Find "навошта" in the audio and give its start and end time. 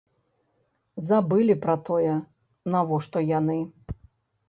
2.73-3.17